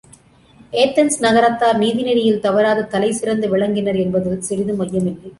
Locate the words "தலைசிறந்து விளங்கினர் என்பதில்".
2.93-4.41